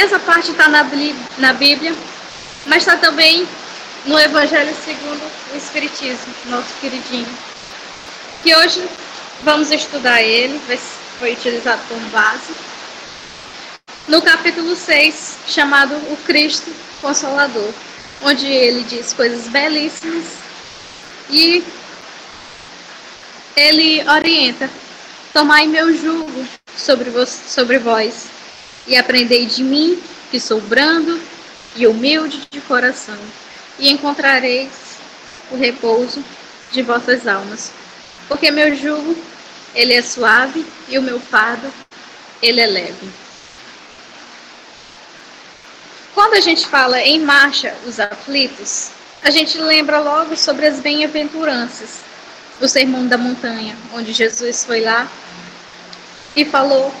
[0.00, 0.86] essa parte está na,
[1.38, 1.94] na Bíblia,
[2.66, 3.48] mas está também
[4.04, 7.28] no Evangelho segundo o Espiritismo, nosso queridinho.
[8.42, 8.86] Que hoje
[9.42, 10.60] vamos estudar ele,
[11.18, 12.52] foi utilizado como base.
[14.06, 17.72] No capítulo 6, chamado O Cristo Consolador,
[18.22, 20.24] onde ele diz coisas belíssimas
[21.30, 21.64] e
[23.56, 24.70] ele orienta:
[25.32, 26.46] Tomai meu jugo
[26.76, 28.37] sobre vós, sobre vós
[28.88, 31.20] e aprendei de mim, que sou brando
[31.76, 33.18] e humilde de coração,
[33.78, 34.70] e encontrareis
[35.50, 36.24] o repouso
[36.72, 37.70] de vossas almas.
[38.26, 39.16] Porque meu jugo,
[39.74, 41.72] ele é suave e o meu fardo,
[42.42, 43.08] ele é leve.
[46.14, 48.90] Quando a gente fala em marcha os aflitos,
[49.22, 52.00] a gente lembra logo sobre as bem-aventuranças
[52.58, 55.08] do Sermão da Montanha, onde Jesus foi lá
[56.34, 56.92] e falou: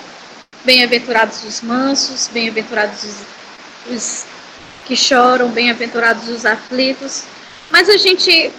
[0.64, 4.26] Bem-aventurados os mansos, bem-aventurados os, os
[4.84, 7.24] que choram, bem-aventurados os aflitos.
[7.70, 8.50] Mas a gente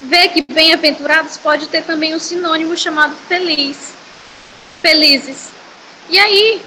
[0.00, 3.92] vê que bem-aventurados pode ter também um sinônimo chamado feliz,
[4.80, 5.50] felizes.
[6.08, 6.62] E aí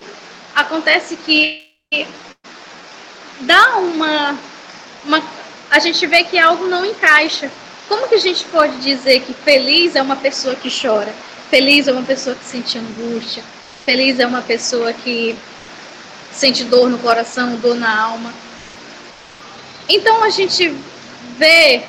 [0.56, 1.68] acontece que
[3.42, 4.38] dá uma,
[5.04, 5.24] uma
[5.70, 7.52] a gente vê que algo não encaixa.
[7.88, 11.14] Como que a gente pode dizer que feliz é uma pessoa que chora?
[11.50, 13.44] Feliz é uma pessoa que sente angústia.
[13.86, 15.36] Feliz é uma pessoa que
[16.32, 18.34] sente dor no coração, dor na alma.
[19.90, 20.74] Então a gente
[21.38, 21.84] vê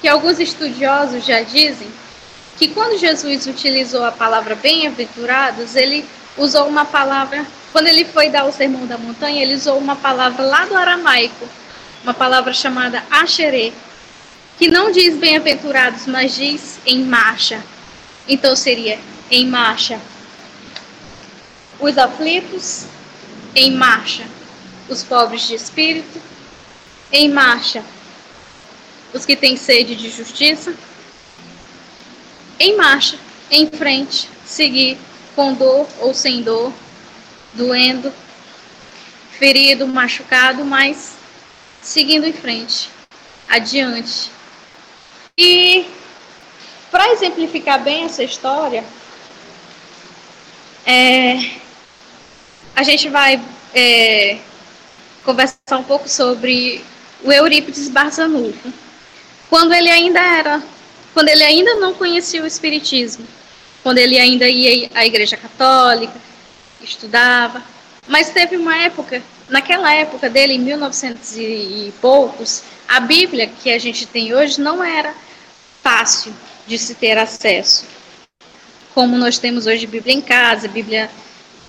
[0.00, 1.88] que alguns estudiosos já dizem
[2.56, 6.06] que quando Jesus utilizou a palavra bem-aventurados, ele
[6.38, 10.42] usou uma palavra, quando ele foi dar o sermão da montanha, ele usou uma palavra
[10.42, 11.46] lá do aramaico,
[12.02, 13.74] uma palavra chamada asherê,
[14.58, 17.62] que não diz bem-aventurados, mas diz em marcha.
[18.26, 18.98] Então seria
[19.30, 20.00] em marcha
[21.78, 22.86] os aflitos,
[23.54, 24.26] em marcha
[24.88, 26.20] os pobres de espírito,
[27.12, 27.84] em marcha
[29.12, 30.74] os que têm sede de justiça,
[32.58, 33.18] em marcha,
[33.50, 34.98] em frente, seguir
[35.34, 36.72] com dor ou sem dor,
[37.52, 38.12] doendo,
[39.38, 41.16] ferido, machucado, mas
[41.82, 42.90] seguindo em frente,
[43.48, 44.30] adiante.
[45.36, 45.86] E
[46.90, 48.84] para exemplificar bem essa história,
[50.84, 51.65] é,
[52.76, 53.42] a gente vai
[53.74, 54.36] é,
[55.24, 56.84] conversar um pouco sobre
[57.24, 58.70] o Eurípides Barzanufo.
[59.48, 60.62] Quando ele ainda era,
[61.14, 63.26] quando ele ainda não conhecia o Espiritismo,
[63.82, 66.20] quando ele ainda ia à Igreja Católica,
[66.82, 67.62] estudava,
[68.06, 73.78] mas teve uma época, naquela época dele, em 1900 e poucos, a Bíblia que a
[73.78, 75.14] gente tem hoje não era
[75.82, 76.34] fácil
[76.66, 77.86] de se ter acesso.
[78.92, 81.10] Como nós temos hoje Bíblia em casa, Bíblia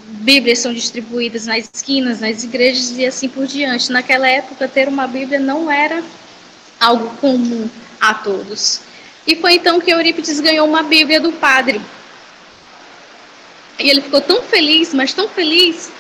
[0.09, 3.91] Bíblias são distribuídas nas esquinas, nas igrejas e assim por diante.
[3.91, 6.01] Naquela época, ter uma Bíblia não era
[6.79, 7.69] algo comum
[7.99, 8.81] a todos.
[9.25, 11.81] E foi então que Eurípides ganhou uma Bíblia do padre.
[13.77, 15.91] E ele ficou tão feliz, mas tão feliz,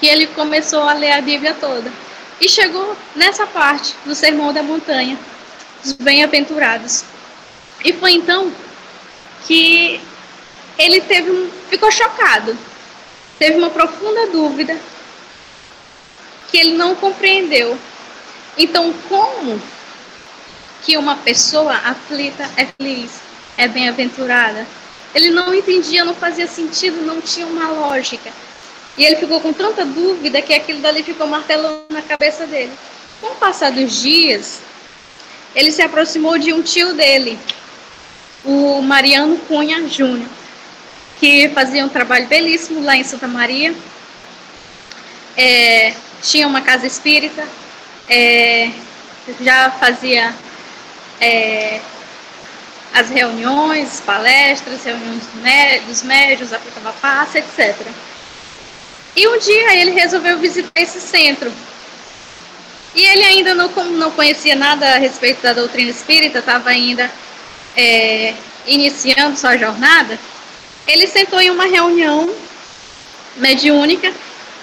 [0.00, 1.92] que ele começou a ler a Bíblia toda.
[2.40, 5.16] E chegou nessa parte do Sermão da Montanha,
[5.82, 7.04] dos bem-aventurados.
[7.84, 8.52] E foi então
[9.46, 10.00] que
[10.76, 12.58] ele teve um, ficou chocado,
[13.38, 14.78] teve uma profunda dúvida
[16.50, 17.78] que ele não compreendeu.
[18.56, 19.60] Então, como
[20.82, 23.10] que uma pessoa aflita é feliz,
[23.56, 24.66] é bem-aventurada?
[25.14, 28.30] Ele não entendia, não fazia sentido, não tinha uma lógica.
[28.96, 32.72] E ele ficou com tanta dúvida que aquilo dali ficou martelando na cabeça dele.
[33.20, 34.60] Com o passar dos dias,
[35.54, 37.38] ele se aproximou de um tio dele,
[38.44, 40.28] o Mariano Cunha Júnior,
[41.18, 43.74] que fazia um trabalho belíssimo lá em Santa Maria.
[45.36, 47.46] É, tinha uma casa espírita,
[48.08, 48.70] é,
[49.40, 50.34] já fazia
[51.20, 51.80] é,
[52.94, 55.24] as reuniões, palestras, reuniões
[55.86, 57.76] dos médios, aplicava passe, etc.
[59.14, 61.52] E um dia ele resolveu visitar esse centro.
[62.94, 67.10] E ele ainda não, não conhecia nada a respeito da doutrina espírita, estava ainda
[67.76, 68.34] é,
[68.66, 70.18] iniciando sua jornada,
[70.86, 72.32] ele sentou em uma reunião
[73.36, 74.12] mediúnica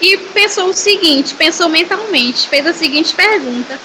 [0.01, 3.79] e pensou o seguinte, pensou mentalmente, fez a seguinte pergunta: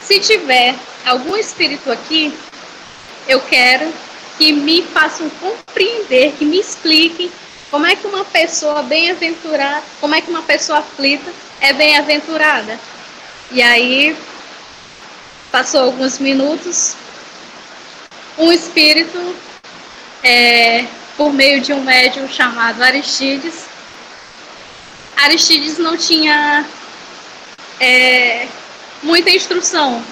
[0.00, 0.74] se tiver
[1.04, 2.32] algum espírito aqui,
[3.28, 3.92] eu quero
[4.38, 7.30] que me façam compreender, que me expliquem
[7.70, 12.78] como é que uma pessoa bem-aventurada, como é que uma pessoa aflita é bem-aventurada.
[13.50, 14.16] E aí
[15.50, 16.96] passou alguns minutos,
[18.38, 19.36] um espírito,
[20.22, 20.84] é,
[21.16, 23.64] por meio de um médium chamado Aristides,
[25.16, 26.64] Aristides não tinha
[27.80, 28.46] é,
[29.02, 30.04] muita instrução.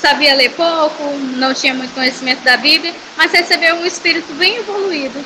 [0.00, 1.02] Sabia ler pouco,
[1.36, 5.22] não tinha muito conhecimento da Bíblia, mas recebeu um espírito bem evoluído.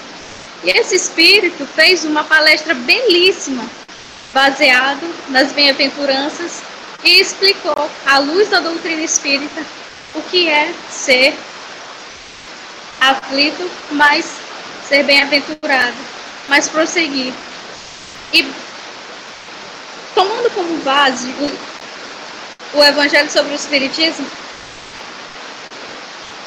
[0.65, 3.65] E esse espírito fez uma palestra belíssima,
[4.33, 6.62] baseado nas bem-aventuranças,
[7.05, 9.62] e explicou, à luz da doutrina espírita,
[10.15, 11.35] o que é ser
[13.01, 14.25] aflito, mas
[14.94, 15.96] ser bem-aventurado,
[16.46, 17.32] mas prosseguir.
[18.32, 18.49] E
[20.14, 24.25] tomando como base o, o Evangelho sobre o Espiritismo,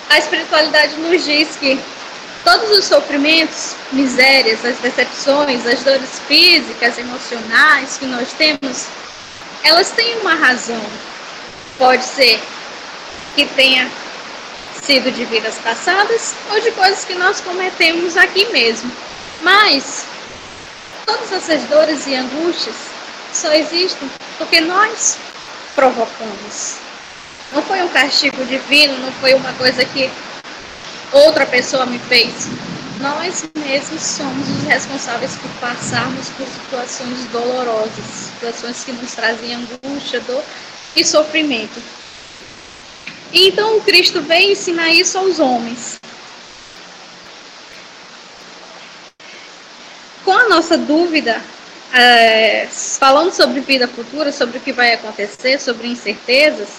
[0.10, 1.78] a espiritualidade nos diz que
[2.46, 8.86] todos os sofrimentos, misérias, as decepções, as dores físicas, emocionais que nós temos,
[9.64, 10.82] elas têm uma razão.
[11.78, 12.42] Pode ser
[13.36, 13.92] que tenha
[14.88, 18.90] sido de vidas passadas ou de coisas que nós cometemos aqui mesmo.
[19.42, 20.06] Mas
[21.06, 22.76] todas essas dores e angústias
[23.34, 25.18] só existem porque nós
[25.76, 26.78] provocamos.
[27.52, 30.10] Não foi um castigo divino, não foi uma coisa que
[31.12, 32.48] outra pessoa me fez.
[33.02, 40.22] Nós mesmos somos os responsáveis por passarmos por situações dolorosas, situações que nos trazem angústia,
[40.22, 40.44] dor
[40.96, 41.97] e sofrimento.
[43.34, 46.00] Então Cristo veio ensinar isso aos homens.
[50.24, 51.42] Com a nossa dúvida,
[51.94, 56.70] é, falando sobre vida futura, sobre o que vai acontecer, sobre incertezas,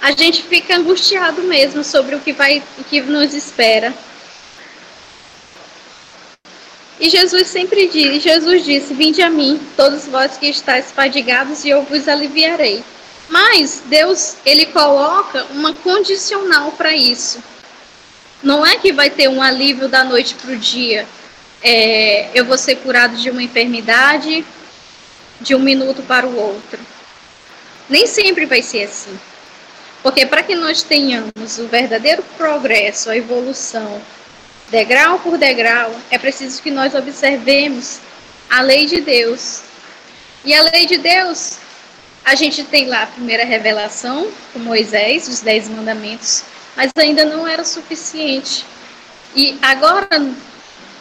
[0.00, 3.94] a gente fica angustiado mesmo sobre o que vai, o que nos espera.
[6.98, 11.70] E Jesus sempre diz, Jesus disse: Vinde a mim, todos vós que estáis fadigados, e
[11.70, 12.82] eu vos aliviarei.
[13.32, 17.42] Mas Deus, ele coloca uma condicional para isso.
[18.42, 21.08] Não é que vai ter um alívio da noite para o dia.
[21.62, 24.44] É, eu vou ser curado de uma enfermidade
[25.40, 26.78] de um minuto para o outro.
[27.88, 29.18] Nem sempre vai ser assim.
[30.02, 33.98] Porque para que nós tenhamos o verdadeiro progresso, a evolução,
[34.68, 37.98] degrau por degrau, é preciso que nós observemos
[38.50, 39.62] a lei de Deus.
[40.44, 41.61] E a lei de Deus
[42.24, 46.44] a gente tem lá a primeira revelação com Moisés, os Dez Mandamentos,
[46.76, 48.64] mas ainda não era suficiente.
[49.34, 50.08] E agora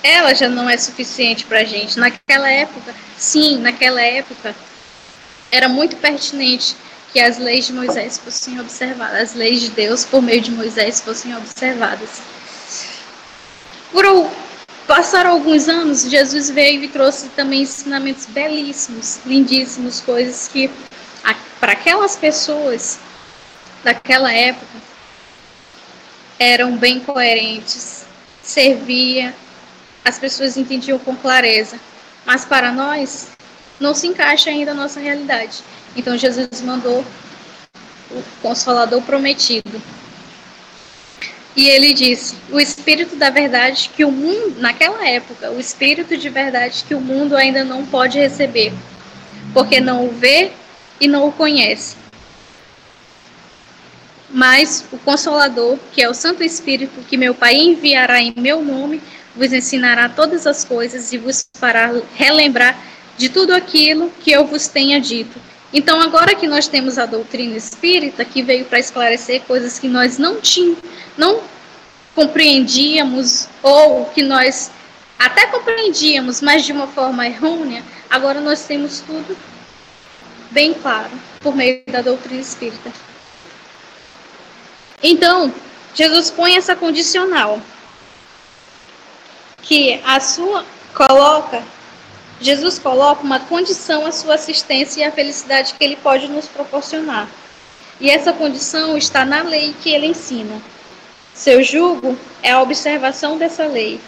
[0.03, 1.99] ela já não é suficiente para a gente.
[1.99, 4.55] Naquela época, sim, naquela época
[5.51, 6.75] era muito pertinente
[7.11, 11.01] que as leis de Moisés fossem observadas, as leis de Deus por meio de Moisés
[11.01, 12.21] fossem observadas.
[13.91, 14.05] Por
[14.87, 20.69] passaram alguns anos, Jesus veio e trouxe também ensinamentos belíssimos, lindíssimos, coisas que
[21.61, 22.99] para aquelas pessoas
[23.83, 24.81] daquela época
[26.39, 28.03] eram bem coerentes,
[28.41, 29.33] servia,
[30.03, 31.79] as pessoas entendiam com clareza.
[32.25, 33.29] Mas para nós
[33.79, 35.59] não se encaixa ainda a nossa realidade.
[35.95, 37.05] Então Jesus mandou
[38.09, 39.79] o consolador prometido.
[41.55, 46.29] E ele disse: "O espírito da verdade que o mundo, naquela época, o espírito de
[46.29, 48.73] verdade que o mundo ainda não pode receber,
[49.53, 50.51] porque não o vê
[51.01, 51.97] e não o conhece.
[54.29, 59.01] Mas o Consolador, que é o Santo Espírito, que meu Pai enviará em meu nome,
[59.35, 62.79] vos ensinará todas as coisas e vos fará relembrar
[63.17, 65.37] de tudo aquilo que eu vos tenha dito.
[65.73, 70.17] Então, agora que nós temos a doutrina espírita, que veio para esclarecer coisas que nós
[70.17, 70.79] não tínhamos,
[71.17, 71.41] não
[72.13, 74.69] compreendíamos, ou que nós
[75.17, 79.37] até compreendíamos, mas de uma forma errônea, agora nós temos tudo
[80.51, 82.91] bem claro por meio da doutrina espírita.
[85.01, 85.51] Então,
[85.95, 87.59] Jesus põe essa condicional
[89.61, 91.63] que a sua coloca
[92.39, 97.29] Jesus coloca uma condição à sua assistência e à felicidade que ele pode nos proporcionar.
[97.99, 100.59] E essa condição está na lei que ele ensina.
[101.35, 104.01] Seu jugo é a observação dessa lei.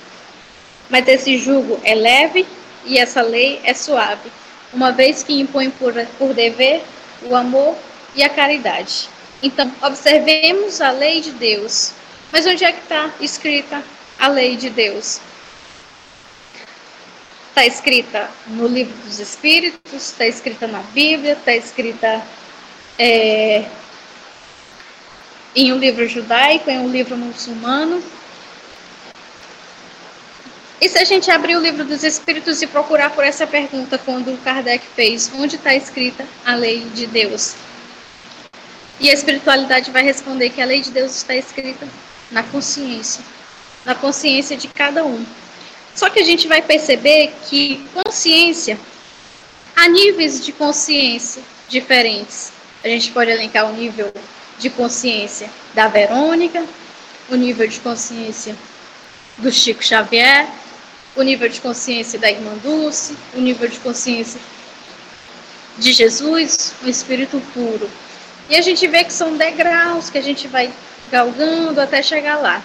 [0.90, 2.44] Mas esse jugo é leve
[2.86, 4.32] e essa lei é suave
[4.74, 6.84] uma vez que impõe por, por dever
[7.24, 7.76] o amor
[8.16, 9.10] e a caridade.
[9.42, 11.92] Então, observemos a lei de Deus.
[12.32, 13.84] Mas onde é que está escrita
[14.18, 15.20] a lei de Deus?
[17.50, 22.26] Está escrita no livro dos Espíritos, está escrita na Bíblia, está escrita
[22.98, 23.66] é,
[25.56, 28.04] em um livro judaico, em um livro muçulmano,
[30.84, 34.38] e se a gente abrir o livro dos Espíritos e procurar por essa pergunta, quando
[34.44, 37.56] Kardec fez, onde está escrita a lei de Deus?
[39.00, 41.88] E a espiritualidade vai responder que a lei de Deus está escrita
[42.30, 43.24] na consciência,
[43.86, 45.26] na consciência de cada um.
[45.96, 48.78] Só que a gente vai perceber que consciência
[49.78, 52.52] há níveis de consciência diferentes.
[52.84, 54.14] A gente pode elencar o nível
[54.60, 56.66] de consciência da Verônica,
[57.30, 58.54] o nível de consciência
[59.38, 60.46] do Chico Xavier,
[61.16, 64.40] o nível de consciência da irmã Dulce, o nível de consciência
[65.78, 67.90] de Jesus, o Espírito puro.
[68.50, 70.72] E a gente vê que são degraus que a gente vai
[71.12, 72.62] galgando até chegar lá.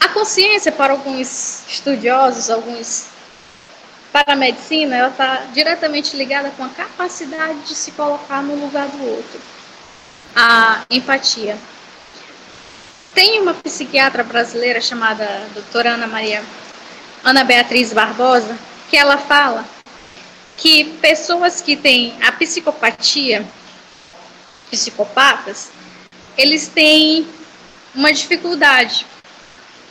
[0.00, 3.06] A consciência, para alguns estudiosos, alguns
[4.12, 8.86] para a medicina, ela está diretamente ligada com a capacidade de se colocar no lugar
[8.88, 9.40] do outro.
[10.36, 11.56] A empatia.
[13.14, 16.42] Tem uma psiquiatra brasileira chamada doutora Ana Maria
[17.22, 19.64] Ana Beatriz Barbosa, que ela fala
[20.56, 23.46] que pessoas que têm a psicopatia,
[24.70, 25.70] psicopatas,
[26.38, 27.28] eles têm
[27.94, 29.06] uma dificuldade.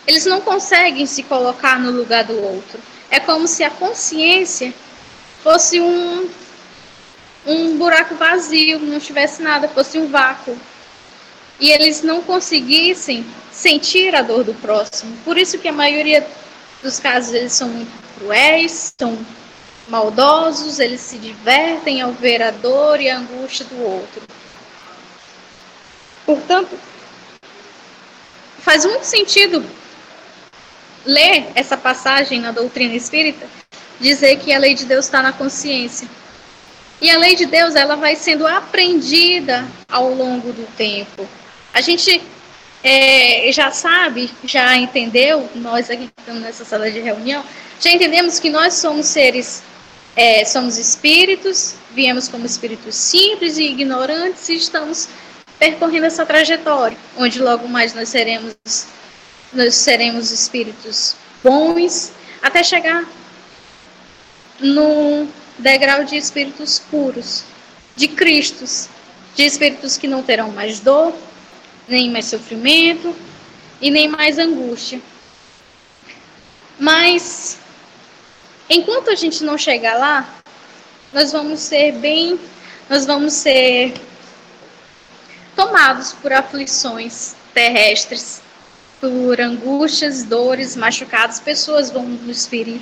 [0.07, 2.79] Eles não conseguem se colocar no lugar do outro.
[3.09, 4.73] É como se a consciência
[5.43, 6.29] fosse um
[7.45, 10.55] um buraco vazio, não tivesse nada, fosse um vácuo
[11.61, 15.15] e eles não conseguissem sentir a dor do próximo.
[15.23, 16.27] Por isso que a maioria
[16.81, 19.15] dos casos eles são muito cruéis, são
[19.87, 24.23] maldosos, eles se divertem ao ver a dor e a angústia do outro.
[26.25, 26.79] Portanto,
[28.59, 29.63] faz muito sentido
[31.05, 33.47] ler essa passagem na doutrina espírita,
[33.99, 36.07] dizer que a lei de Deus está na consciência.
[36.99, 41.27] E a lei de Deus ela vai sendo aprendida ao longo do tempo.
[41.73, 42.21] A gente
[42.83, 47.43] é, já sabe, já entendeu, nós aqui que estamos nessa sala de reunião,
[47.79, 49.63] já entendemos que nós somos seres,
[50.15, 55.07] é, somos espíritos, viemos como espíritos simples e ignorantes e estamos
[55.57, 58.55] percorrendo essa trajetória, onde logo mais nós seremos,
[59.53, 62.11] nós seremos espíritos bons,
[62.41, 63.07] até chegar
[64.59, 67.43] no degrau de espíritos puros,
[67.95, 68.89] de Cristos,
[69.35, 71.13] de espíritos que não terão mais dor,
[71.91, 73.13] nem mais sofrimento
[73.81, 75.01] e nem mais angústia.
[76.79, 77.59] Mas
[78.69, 80.41] enquanto a gente não chegar lá,
[81.11, 82.39] nós vamos ser bem,
[82.89, 83.93] nós vamos ser
[85.55, 88.41] tomados por aflições terrestres,
[89.01, 92.79] por angústias, dores, machucados, pessoas vão nos ferir.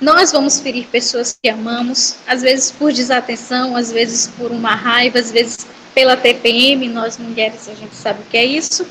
[0.00, 5.20] Nós vamos ferir pessoas que amamos, às vezes por desatenção, às vezes por uma raiva,
[5.20, 5.64] às vezes
[5.94, 8.86] pela TPM, nós mulheres a gente sabe o que é isso.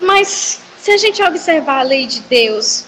[0.00, 2.84] Mas se a gente observar a lei de Deus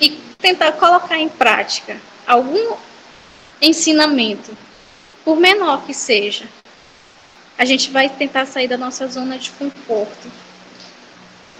[0.00, 2.76] e tentar colocar em prática algum
[3.60, 4.56] ensinamento,
[5.24, 6.46] por menor que seja,
[7.56, 10.30] a gente vai tentar sair da nossa zona de conforto.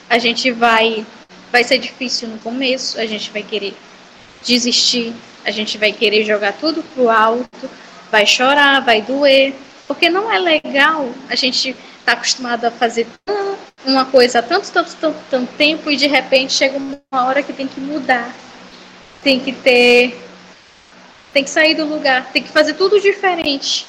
[0.09, 1.05] A gente vai
[1.51, 3.75] vai ser difícil no começo, a gente vai querer
[4.45, 7.71] desistir, a gente vai querer jogar tudo pro alto,
[8.11, 9.55] vai chorar, vai doer,
[9.89, 13.07] porque não é legal a gente estar tá acostumado a fazer
[13.87, 17.55] uma coisa há tanto, tanto, tanto, tanto tempo e de repente chega uma hora que
[17.55, 18.37] tem que mudar.
[19.23, 20.23] Tem que ter.
[21.33, 23.87] Tem que sair do lugar, tem que fazer tudo diferente.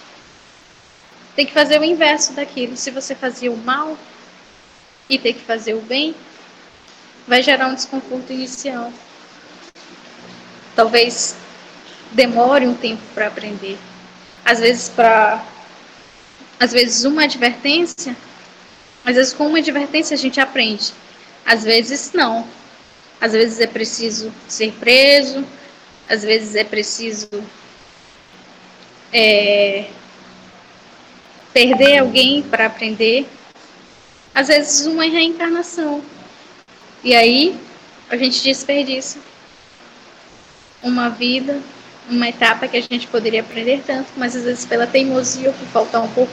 [1.36, 2.78] Tem que fazer o inverso daquilo.
[2.78, 3.98] Se você fazia o mal
[5.10, 6.16] e tem que fazer o bem,
[7.28, 8.92] vai gerar um desconforto inicial.
[10.76, 11.36] Talvez
[12.12, 13.78] demore um tempo para aprender.
[14.46, 15.44] Às vezes, para
[16.60, 18.16] às vezes uma advertência,
[19.06, 20.92] às vezes com uma advertência a gente aprende,
[21.46, 22.46] às vezes não.
[23.22, 25.46] Às vezes é preciso ser preso,
[26.08, 27.30] às vezes é preciso
[29.12, 29.90] é,
[31.54, 33.28] perder alguém para aprender,
[34.34, 36.02] às vezes uma reencarnação.
[37.04, 37.60] E aí
[38.10, 39.20] a gente desperdiça
[40.82, 41.62] uma vida,
[42.10, 45.68] uma etapa que a gente poderia aprender tanto, mas às vezes pela teimosia ou por
[45.68, 46.32] faltar um pouco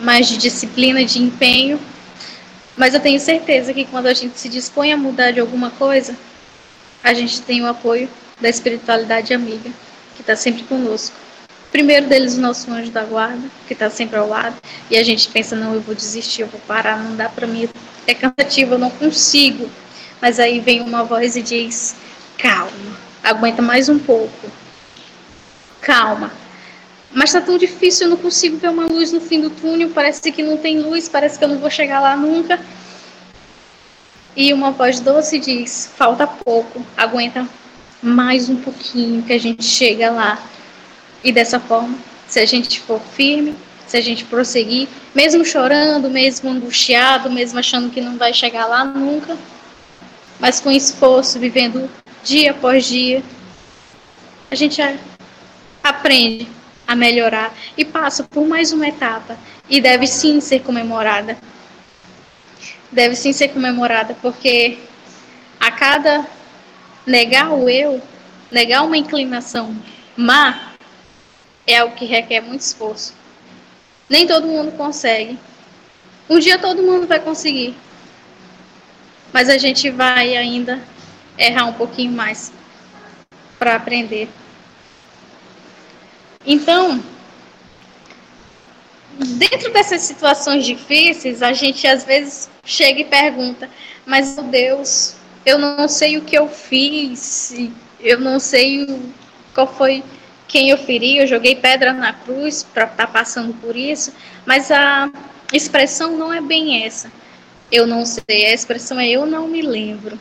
[0.00, 1.80] mais de disciplina, de empenho.
[2.76, 6.16] Mas eu tenho certeza que quando a gente se dispõe a mudar de alguma coisa,
[7.02, 8.08] a gente tem o apoio
[8.40, 9.70] da espiritualidade amiga,
[10.14, 11.14] que está sempre conosco.
[11.70, 14.56] Primeiro deles, o nosso anjo da guarda, que está sempre ao lado,
[14.90, 17.68] e a gente pensa: não, eu vou desistir, eu vou parar, não dá para mim,
[18.06, 19.70] é cansativo, eu não consigo.
[20.20, 21.94] Mas aí vem uma voz e diz:
[22.36, 24.50] calma, aguenta mais um pouco,
[25.80, 26.32] calma,
[27.12, 30.30] mas tá tão difícil, eu não consigo ver uma luz no fim do túnel, parece
[30.30, 32.60] que não tem luz, parece que eu não vou chegar lá nunca.
[34.36, 37.48] E uma voz doce diz: falta pouco, aguenta
[38.00, 40.40] mais um pouquinho que a gente chega lá.
[41.22, 41.98] E dessa forma,
[42.28, 43.56] se a gente for firme,
[43.88, 48.84] se a gente prosseguir, mesmo chorando, mesmo angustiado, mesmo achando que não vai chegar lá
[48.84, 49.36] nunca,
[50.38, 51.90] mas com esforço, vivendo
[52.22, 53.20] dia após dia,
[54.48, 54.80] a gente
[55.82, 56.59] aprende
[56.90, 61.38] a melhorar e passa por mais uma etapa e deve sim ser comemorada.
[62.90, 64.76] Deve sim ser comemorada, porque
[65.60, 66.26] a cada
[67.06, 68.02] negar o eu,
[68.50, 69.72] negar uma inclinação
[70.16, 70.72] má,
[71.64, 73.14] é o que requer muito esforço.
[74.08, 75.38] Nem todo mundo consegue.
[76.28, 77.76] Um dia todo mundo vai conseguir.
[79.32, 80.82] Mas a gente vai ainda
[81.38, 82.52] errar um pouquinho mais
[83.60, 84.28] para aprender.
[86.46, 87.02] Então,
[89.36, 93.68] dentro dessas situações difíceis, a gente às vezes chega e pergunta:
[94.06, 97.52] Mas, meu Deus, eu não sei o que eu fiz,
[98.00, 98.86] eu não sei
[99.54, 100.02] qual foi
[100.48, 104.12] quem eu feri, eu joguei pedra na cruz para estar tá passando por isso,
[104.46, 105.10] mas a
[105.52, 107.12] expressão não é bem essa.
[107.70, 110.18] Eu não sei, a expressão é eu não me lembro.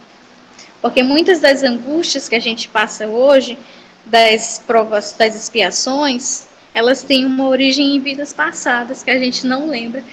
[0.81, 3.57] Porque muitas das angústias que a gente passa hoje,
[4.05, 9.67] das provas, das expiações, elas têm uma origem em vidas passadas que a gente não
[9.67, 10.03] lembra.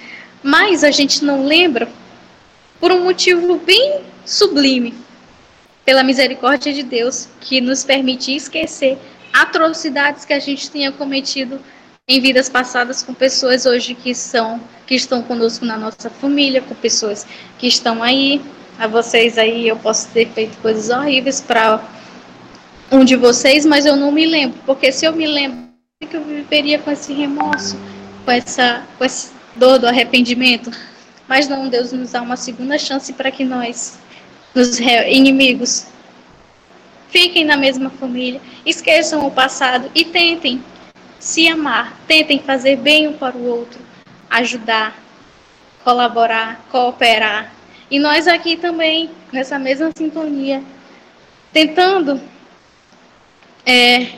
[0.43, 1.87] Mas a gente não lembra
[2.79, 4.93] por um motivo bem sublime,
[5.85, 8.97] pela misericórdia de Deus, que nos permite esquecer
[9.33, 11.59] atrocidades que a gente tinha cometido
[12.07, 16.73] em vidas passadas com pessoas hoje que são que estão conosco na nossa família, com
[16.73, 17.27] pessoas
[17.57, 18.41] que estão aí.
[18.79, 21.83] A vocês aí eu posso ter feito coisas horríveis para
[22.91, 25.67] um de vocês, mas eu não me lembro, porque se eu me lembro
[25.99, 27.75] que eu viveria com esse remorso,
[28.23, 30.71] com essa, com essa dor do arrependimento.
[31.27, 33.99] Mas não, Deus nos dá uma segunda chance para que nós,
[34.53, 35.87] nos inimigos,
[37.09, 40.63] fiquem na mesma família, esqueçam o passado e tentem
[41.19, 43.79] se amar, tentem fazer bem um para o outro,
[44.29, 44.97] ajudar,
[45.83, 47.51] colaborar, cooperar.
[47.89, 50.63] E nós aqui também, nessa mesma sintonia,
[51.51, 52.21] tentando
[53.67, 54.13] é,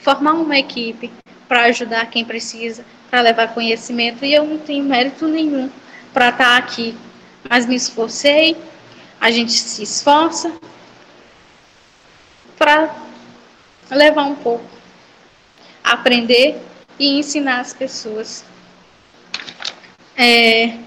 [0.00, 1.12] formar uma equipe
[1.46, 4.24] para ajudar quem precisa, para levar conhecimento.
[4.24, 5.70] E eu não tenho mérito nenhum
[6.10, 6.96] para estar tá aqui,
[7.48, 8.56] mas me esforcei,
[9.20, 10.50] a gente se esforça
[12.56, 12.94] para
[13.90, 14.64] levar um pouco,
[15.84, 16.58] aprender
[16.98, 18.42] e ensinar as pessoas.
[20.16, 20.78] É,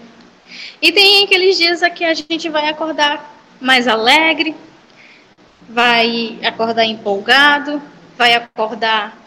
[0.82, 4.56] e tem aqueles dias aqui a gente vai acordar mais alegre,
[5.69, 7.82] vai acordar empolgado,
[8.17, 9.17] vai acordar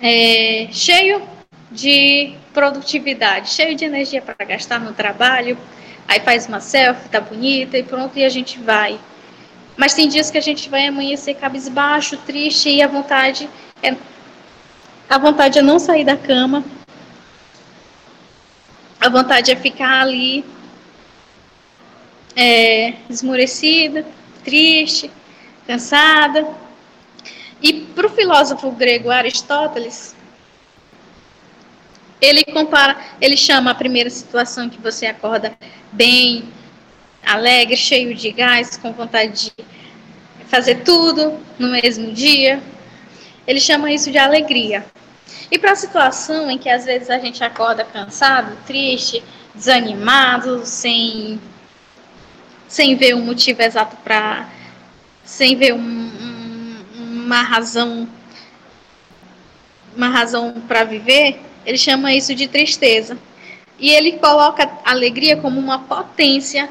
[0.00, 1.22] é, cheio
[1.70, 5.56] de produtividade, cheio de energia para gastar no trabalho.
[6.08, 8.98] Aí faz uma selfie, tá bonita e pronto, e a gente vai.
[9.76, 13.48] Mas tem dias que a gente vai amanhecer cabisbaixo, triste e a vontade
[13.82, 13.94] é
[15.08, 16.62] a vontade é não sair da cama.
[19.00, 20.44] A vontade é ficar ali
[22.36, 24.06] é, esmorecida,
[24.44, 25.10] triste,
[25.70, 26.48] cansada.
[27.62, 30.16] E para o filósofo grego Aristóteles,
[32.20, 35.56] ele compara, ele chama a primeira situação que você acorda
[35.92, 36.48] bem,
[37.24, 39.64] alegre, cheio de gás, com vontade de
[40.48, 42.60] fazer tudo no mesmo dia.
[43.46, 44.84] Ele chama isso de alegria.
[45.52, 49.22] E para a situação em que às vezes a gente acorda cansado, triste,
[49.54, 51.40] desanimado, sem,
[52.66, 54.59] sem ver o motivo exato para.
[55.30, 56.84] Sem ver um, um,
[57.24, 58.08] uma razão
[59.96, 63.16] uma razão para viver, ele chama isso de tristeza.
[63.78, 66.68] E ele coloca a alegria como uma potência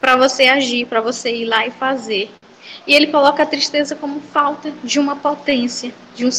[0.00, 2.30] para você agir, para você ir lá e fazer.
[2.86, 6.30] E ele coloca a tristeza como falta de uma potência, de um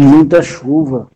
[0.00, 1.10] Muita chuva.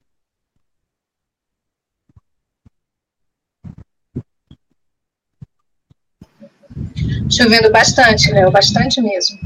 [7.31, 9.39] Chovendo bastante, Léo, bastante mesmo.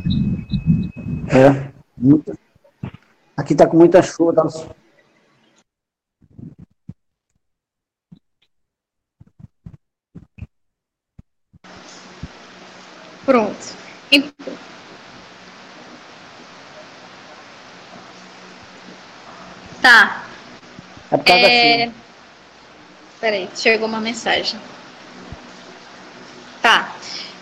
[1.31, 2.37] É, muita.
[3.37, 4.35] Aqui tá com muita chuva.
[4.35, 4.43] Tá...
[13.25, 13.77] Pronto.
[14.11, 14.55] Então,
[19.81, 20.25] tá.
[21.11, 21.91] É por causa é...
[23.21, 24.61] Peraí, chegou uma mensagem.
[26.63, 26.95] Tá.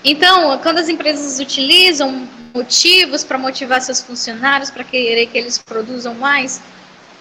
[0.05, 6.14] Então, quando as empresas utilizam motivos para motivar seus funcionários, para querer que eles produzam
[6.14, 6.62] mais,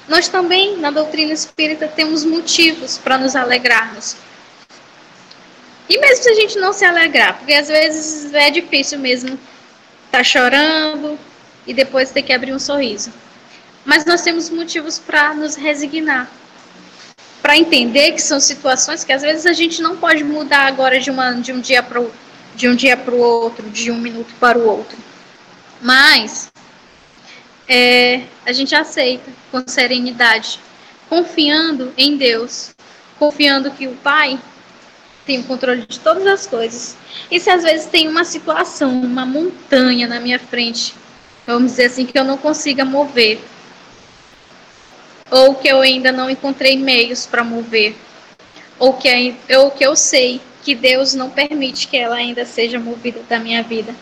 [0.08, 4.16] nós também, na doutrina espírita, temos motivos para nos alegrarmos.
[5.90, 9.34] E mesmo se a gente não se alegrar, porque às vezes é difícil mesmo
[10.06, 11.20] estar tá chorando
[11.66, 13.12] e depois ter que abrir um sorriso.
[13.86, 16.30] Mas nós temos motivos para nos resignar,
[17.42, 21.12] para entender que são situações que às vezes a gente não pode mudar agora de,
[21.12, 22.12] uma, de um dia para o
[22.56, 24.98] de um dia para o outro, de um minuto para o outro.
[25.82, 26.52] Mas
[27.68, 30.60] é, a gente aceita com serenidade,
[31.10, 32.74] confiando em Deus,
[33.20, 34.40] confiando que o Pai
[35.26, 36.96] tem o controle de todas as coisas.
[37.30, 40.96] E se às vezes tem uma situação, uma montanha na minha frente,
[41.46, 43.40] vamos dizer assim, que eu não consiga mover,
[45.36, 47.94] ou que eu ainda não encontrei meios para mover,
[48.80, 53.20] ou que, ou que eu sei que Deus não permite que ela ainda seja movida
[53.28, 53.94] da minha vida.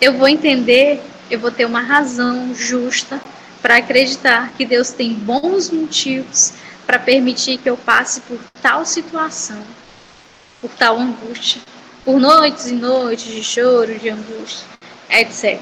[0.00, 0.98] Eu vou entender,
[1.30, 3.20] eu vou ter uma razão justa
[3.60, 6.54] para acreditar que Deus tem bons motivos
[6.86, 9.62] para permitir que eu passe por tal situação,
[10.58, 11.60] por tal angústia,
[12.02, 14.66] por noites e noites de choro, de angústia,
[15.10, 15.60] etc.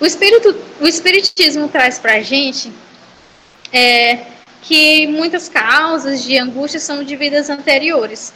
[0.00, 2.72] O, espírito, o Espiritismo traz para a gente
[3.76, 4.24] é,
[4.62, 8.32] que muitas causas de angústia são de vidas anteriores.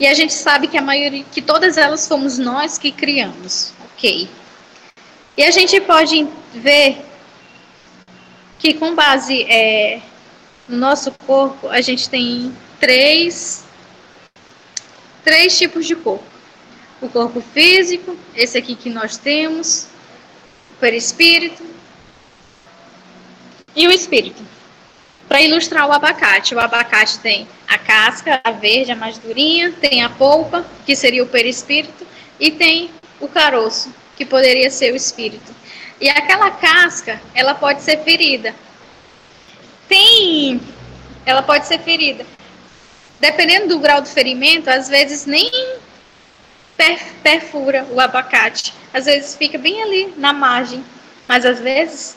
[0.00, 4.30] E a gente sabe que a maioria, que todas elas fomos nós que criamos, ok?
[5.36, 7.04] E a gente pode ver
[8.58, 10.00] que com base é,
[10.66, 13.64] no nosso corpo a gente tem três
[15.22, 16.24] três tipos de corpo.
[17.02, 19.86] O corpo físico, esse aqui que nós temos,
[20.72, 21.62] o perispírito
[23.76, 24.57] e o espírito.
[25.28, 30.02] Para ilustrar o abacate, o abacate tem a casca, a verde, a mais durinha, tem
[30.02, 32.06] a polpa, que seria o perispírito,
[32.40, 35.54] e tem o caroço, que poderia ser o espírito.
[36.00, 38.54] E aquela casca, ela pode ser ferida.
[39.86, 40.60] Tem,
[41.26, 42.24] ela pode ser ferida.
[43.20, 45.50] Dependendo do grau do ferimento, às vezes nem
[47.22, 48.72] perfura o abacate.
[48.94, 50.84] Às vezes fica bem ali na margem,
[51.26, 52.16] mas às vezes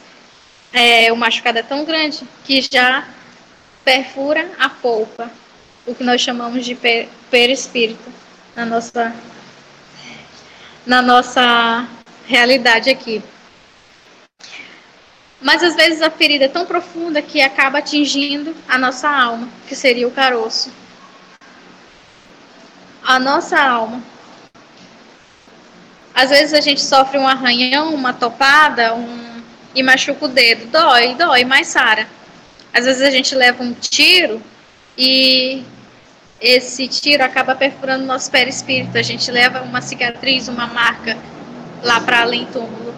[0.73, 3.07] é, o machucado é tão grande que já
[3.84, 5.29] perfura a polpa,
[5.86, 6.77] o que nós chamamos de
[7.29, 8.12] perispírito
[8.55, 9.15] na nossa,
[10.86, 11.88] na nossa
[12.25, 13.21] realidade aqui.
[15.41, 19.75] Mas às vezes a ferida é tão profunda que acaba atingindo a nossa alma, que
[19.75, 20.71] seria o caroço.
[23.03, 24.03] A nossa alma.
[26.13, 29.30] Às vezes a gente sofre um arranhão, uma topada, um
[29.73, 30.67] e machuca o dedo.
[30.67, 32.07] Dói, dói, mas Sara.
[32.73, 34.41] Às vezes a gente leva um tiro
[34.97, 35.63] e
[36.39, 38.97] esse tiro acaba perfurando nosso perispírito.
[38.97, 41.17] A gente leva uma cicatriz, uma marca
[41.84, 42.95] lá para além do túmulo.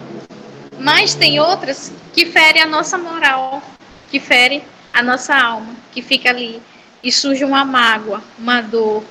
[0.78, 3.62] Mas tem outras que ferem a nossa moral,
[4.10, 6.62] que ferem a nossa alma, que fica ali
[7.02, 9.04] e surge uma mágoa, uma dor,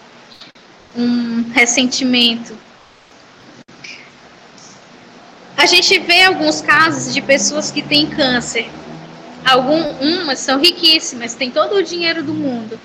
[0.96, 2.58] um ressentimento,
[5.56, 8.70] a gente vê alguns casos de pessoas que têm câncer.
[9.46, 12.80] Algumas são riquíssimas, têm todo o dinheiro do mundo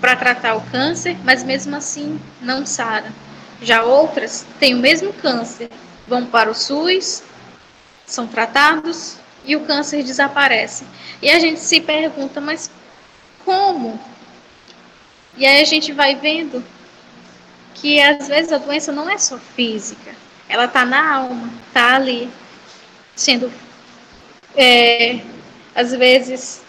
[0.00, 3.10] para tratar o câncer, mas mesmo assim não saram.
[3.60, 5.70] Já outras têm o mesmo câncer,
[6.06, 7.22] vão para o SUS,
[8.06, 10.84] são tratados e o câncer desaparece.
[11.20, 12.70] E a gente se pergunta, mas
[13.44, 13.98] como?
[15.36, 16.64] E aí a gente vai vendo
[17.74, 20.14] que às vezes a doença não é só física,
[20.48, 22.30] ela está na alma, está ali,
[23.14, 23.52] sendo,
[24.56, 25.20] é,
[25.74, 26.62] às vezes,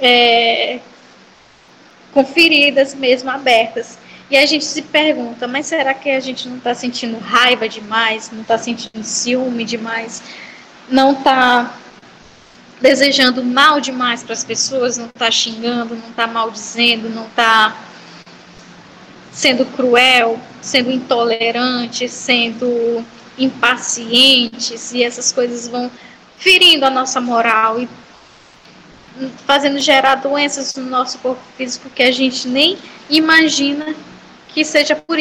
[0.00, 0.80] é,
[2.12, 3.98] com feridas mesmo abertas.
[4.30, 8.30] E a gente se pergunta, mas será que a gente não está sentindo raiva demais,
[8.30, 10.22] não está sentindo ciúme demais,
[10.88, 11.74] não está
[12.80, 17.76] desejando mal demais para as pessoas, não está xingando, não está maldizendo, não está
[19.32, 23.04] sendo cruel, sendo intolerante, sendo
[23.36, 25.90] impacientes, e essas coisas vão
[26.36, 27.88] ferindo a nossa moral e
[29.46, 32.78] fazendo gerar doenças no nosso corpo físico que a gente nem
[33.10, 33.94] imagina
[34.48, 35.18] que seja por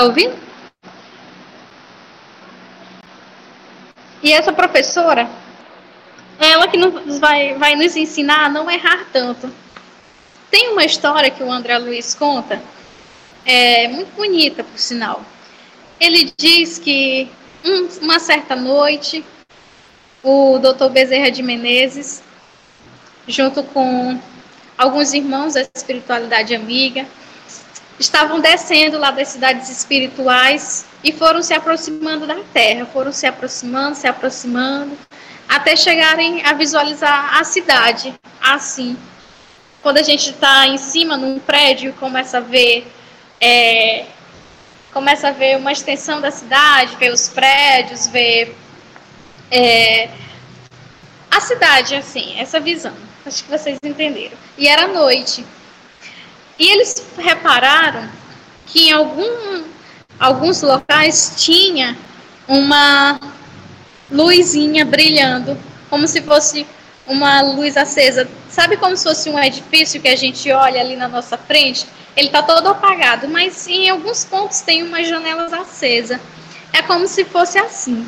[0.00, 0.34] Tá ouvindo?
[4.22, 5.28] E essa professora,
[6.38, 9.52] ela que nos vai, vai nos ensinar a não errar tanto.
[10.50, 12.62] Tem uma história que o André Luiz conta,
[13.44, 15.22] é muito bonita, por sinal.
[16.00, 17.30] Ele diz que
[17.62, 19.22] um, uma certa noite,
[20.22, 22.22] o doutor Bezerra de Menezes,
[23.28, 24.18] junto com
[24.78, 27.06] alguns irmãos da espiritualidade amiga,
[28.00, 33.94] estavam descendo lá das cidades espirituais e foram se aproximando da Terra, foram se aproximando,
[33.94, 34.96] se aproximando,
[35.46, 38.96] até chegarem a visualizar a cidade assim.
[39.82, 42.90] Quando a gente está em cima num prédio começa a ver
[43.38, 44.06] é,
[44.92, 48.56] começa a ver uma extensão da cidade, ver os prédios, ver
[49.50, 50.08] é,
[51.30, 52.94] a cidade assim, essa visão.
[53.26, 54.36] Acho que vocês entenderam.
[54.56, 55.44] E era noite.
[56.60, 58.06] E eles repararam
[58.66, 59.64] que em algum,
[60.18, 61.96] alguns locais tinha
[62.46, 63.18] uma
[64.10, 66.66] luzinha brilhando, como se fosse
[67.06, 68.28] uma luz acesa.
[68.50, 71.86] Sabe como se fosse um edifício que a gente olha ali na nossa frente?
[72.14, 76.20] Ele está todo apagado, mas em alguns pontos tem umas janelas acesas.
[76.74, 78.06] É como se fosse assim.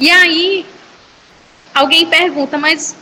[0.00, 0.66] E aí,
[1.72, 2.96] alguém pergunta, mas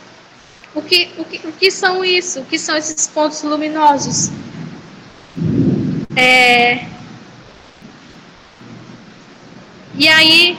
[0.75, 2.41] o que, o que, o que são isso?
[2.41, 4.31] O que são esses pontos luminosos?
[6.15, 6.85] É...
[9.95, 10.57] E aí,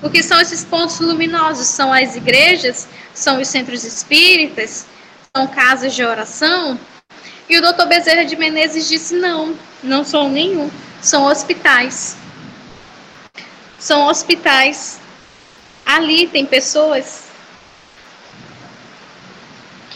[0.00, 1.66] o que são esses pontos luminosos?
[1.66, 2.86] São as igrejas?
[3.12, 4.86] São os centros espíritas?
[5.36, 6.78] São casas de oração?
[7.48, 10.70] E o doutor Bezerra de Menezes disse: não, não são nenhum.
[11.02, 12.16] São hospitais.
[13.78, 15.00] São hospitais.
[15.84, 17.25] Ali tem pessoas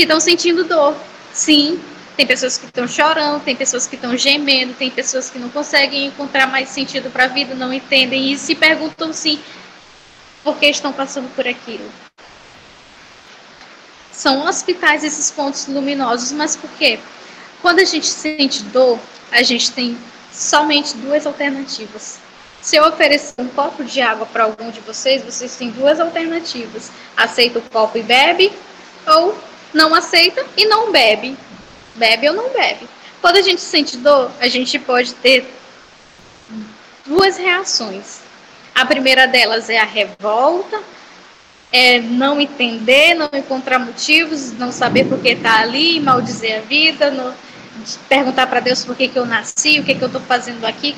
[0.00, 0.96] que estão sentindo dor.
[1.30, 1.78] Sim,
[2.16, 6.06] tem pessoas que estão chorando, tem pessoas que estão gemendo, tem pessoas que não conseguem
[6.06, 9.38] encontrar mais sentido para a vida, não entendem e se perguntam sim
[10.42, 11.84] por que estão passando por aquilo.
[14.10, 16.98] São hospitais esses pontos luminosos, mas por quê?
[17.60, 18.98] Quando a gente sente dor,
[19.30, 19.98] a gente tem
[20.32, 22.18] somente duas alternativas.
[22.62, 26.90] Se eu oferecer um copo de água para algum de vocês, vocês têm duas alternativas.
[27.14, 28.50] Aceita o copo e bebe,
[29.06, 31.36] ou não aceita e não bebe.
[31.94, 32.88] Bebe ou não bebe.
[33.20, 35.46] Quando a gente sente dor, a gente pode ter
[37.04, 38.20] duas reações.
[38.74, 40.80] A primeira delas é a revolta,
[41.72, 47.10] é não entender, não encontrar motivos, não saber por que está ali, maldizer a vida,
[47.10, 47.34] não,
[48.08, 50.96] perguntar para Deus por que, que eu nasci, o que, que eu estou fazendo aqui,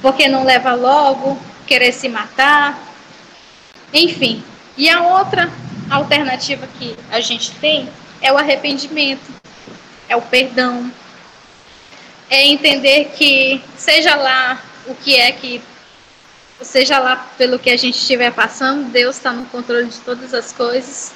[0.00, 2.78] por que não leva logo, querer se matar,
[3.92, 4.42] enfim.
[4.76, 5.52] E a outra
[5.90, 7.88] alternativa que a gente tem
[8.20, 9.32] é o arrependimento,
[10.08, 10.90] é o perdão,
[12.30, 15.62] é entender que, seja lá o que é que,
[16.60, 20.52] seja lá pelo que a gente estiver passando, Deus está no controle de todas as
[20.52, 21.12] coisas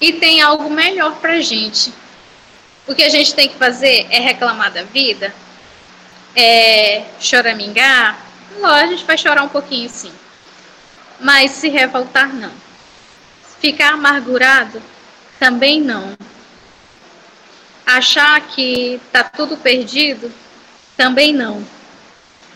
[0.00, 1.92] e tem algo melhor para a gente.
[2.86, 5.34] O que a gente tem que fazer é reclamar da vida,
[6.34, 8.18] é choramingar.
[8.58, 10.12] Lógico, a gente vai chorar um pouquinho sim.
[11.20, 12.52] mas se revoltar não.
[13.60, 14.82] Ficar amargurado
[15.38, 16.16] também não.
[17.86, 20.32] Achar que está tudo perdido
[20.96, 21.64] também não.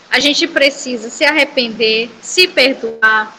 [0.09, 3.35] A gente precisa se arrepender, se perdoar,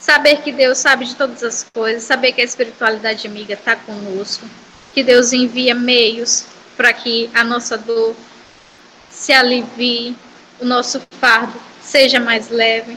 [0.00, 4.48] saber que Deus sabe de todas as coisas, saber que a espiritualidade amiga está conosco,
[4.94, 8.14] que Deus envia meios para que a nossa dor
[9.10, 10.16] se alivie,
[10.60, 12.96] o nosso fardo seja mais leve,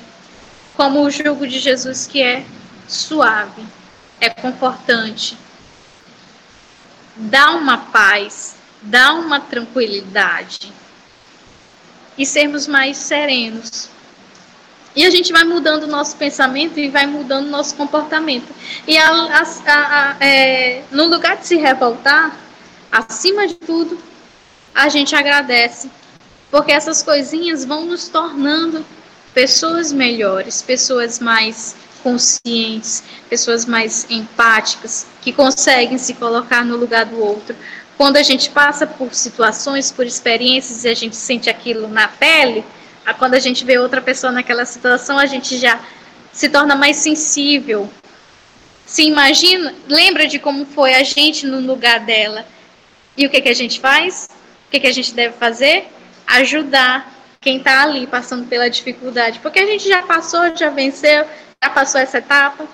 [0.75, 2.45] como o jugo de Jesus que é
[2.91, 3.65] suave,
[4.19, 5.38] é confortante,
[7.15, 10.73] dá uma paz, dá uma tranquilidade
[12.17, 13.89] e sermos mais serenos.
[14.95, 18.54] E a gente vai mudando o nosso pensamento e vai mudando o nosso comportamento.
[18.88, 22.36] E a, a, a, é, no lugar de se revoltar,
[22.91, 23.99] acima de tudo,
[24.73, 25.89] a gente agradece.
[26.49, 28.84] Porque essas coisinhas vão nos tornando
[29.34, 31.75] pessoas melhores, pessoas mais
[32.10, 37.56] conscientes, pessoas mais empáticas, que conseguem se colocar no lugar do outro.
[37.98, 42.63] Quando a gente passa por situações, por experiências e a gente sente aquilo na pele,
[43.17, 45.80] quando a gente vê outra pessoa naquela situação, a gente já
[46.32, 47.89] se torna mais sensível.
[48.86, 52.45] Se imagina, lembra de como foi a gente no lugar dela.
[53.17, 54.30] E o que, que a gente faz?
[54.67, 55.88] O que, que a gente deve fazer?
[56.26, 59.39] Ajudar quem está ali passando pela dificuldade.
[59.39, 61.26] Porque a gente já passou, já venceu,
[61.62, 62.65] já passou essa etapa,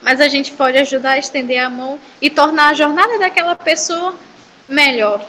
[0.00, 4.18] mas a gente pode ajudar a estender a mão e tornar a jornada daquela pessoa
[4.68, 5.24] melhor.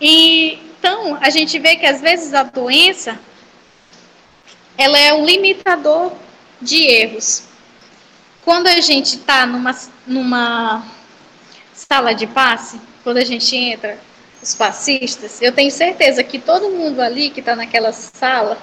[0.00, 3.20] E então a gente vê que às vezes a doença
[4.78, 6.14] ela é um limitador
[6.62, 7.44] de erros.
[8.42, 10.82] Quando a gente está numa, numa
[11.74, 13.98] sala de passe, quando a gente entra,
[14.42, 18.58] os passistas, eu tenho certeza que todo mundo ali que está naquela sala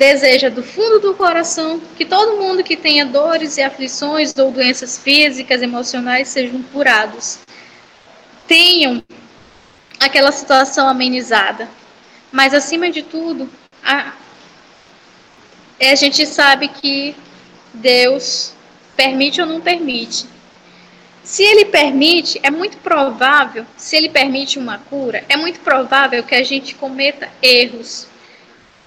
[0.00, 4.96] deseja do fundo do coração que todo mundo que tenha dores e aflições ou doenças
[4.96, 7.40] físicas, emocionais sejam curados.
[8.46, 9.04] Tenham
[10.00, 11.68] aquela situação amenizada.
[12.32, 13.50] Mas acima de tudo,
[13.84, 14.14] a,
[15.78, 17.14] a gente sabe que
[17.74, 18.54] Deus
[18.96, 20.24] permite ou não permite.
[21.22, 26.34] Se ele permite, é muito provável, se ele permite uma cura, é muito provável que
[26.34, 28.08] a gente cometa erros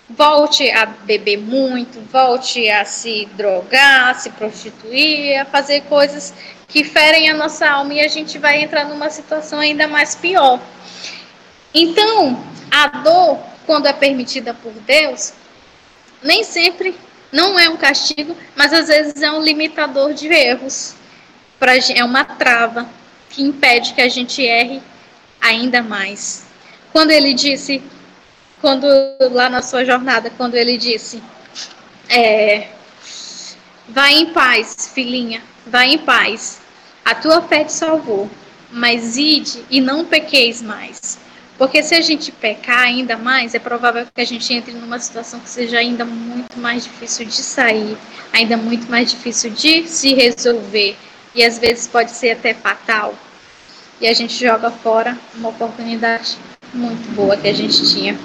[0.10, 6.34] volte a beber muito, volte a se drogar, a se prostituir, a fazer coisas
[6.68, 10.60] que ferem a nossa alma e a gente vai entrar numa situação ainda mais pior.
[11.74, 15.34] Então, a dor, quando é permitida por Deus,
[16.22, 16.96] nem sempre
[17.32, 20.96] não é um castigo, mas às vezes é um limitador de erros.
[21.60, 22.88] Pra, é uma trava
[23.30, 24.82] que impede que a gente erre
[25.42, 26.46] ainda mais.
[26.92, 27.82] Quando ele disse
[28.64, 28.88] quando
[29.34, 31.22] lá na sua jornada, quando ele disse,
[32.08, 32.70] é,
[33.90, 36.62] vai em paz, filhinha, vai em paz,
[37.04, 38.32] a tua fé te salvou,
[38.72, 41.20] mas ide e não pequeis mais.
[41.58, 45.42] Porque se a gente pecar ainda mais, é provável que a gente entre numa situação
[45.42, 47.98] que seja ainda muito mais difícil de sair,
[48.32, 50.96] ainda muito mais difícil de se resolver,
[51.36, 53.14] e às vezes pode ser até fatal.
[54.00, 56.38] E a gente joga fora uma oportunidade
[56.74, 58.18] muito boa que a gente tinha.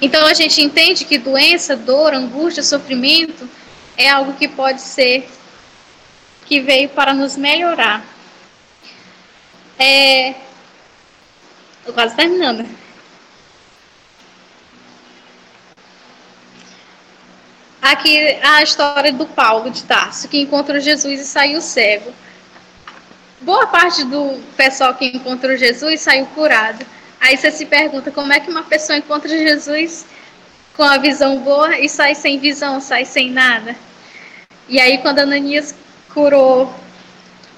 [0.00, 3.48] Então a gente entende que doença, dor, angústia, sofrimento
[3.96, 5.28] é algo que pode ser
[6.46, 8.04] que veio para nos melhorar.
[9.78, 10.34] É,
[11.88, 12.68] Estou quase terminando.
[17.80, 22.12] Aqui a história do Paulo de Tarso, que encontrou Jesus e saiu cego.
[23.40, 26.84] Boa parte do pessoal que encontrou Jesus saiu curado.
[27.20, 30.06] Aí você se pergunta como é que uma pessoa encontra Jesus
[30.76, 33.74] com a visão boa e sai sem visão, sai sem nada.
[34.68, 35.74] E aí quando Ananias
[36.14, 36.72] curou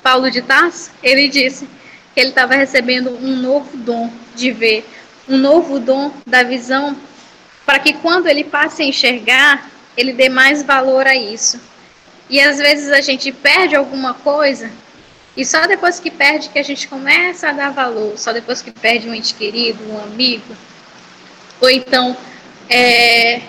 [0.02, 1.68] Paulo de Tarso, ele disse
[2.14, 4.88] que ele estava recebendo um novo dom de ver,
[5.28, 6.96] um novo dom da visão,
[7.66, 11.60] para que quando ele passe a enxergar, ele dê mais valor a isso.
[12.28, 14.70] E às vezes a gente perde alguma coisa
[15.40, 18.70] e só depois que perde que a gente começa a dar valor, só depois que
[18.70, 20.54] perde um ente querido, um amigo,
[21.58, 22.14] ou então
[22.68, 23.40] é,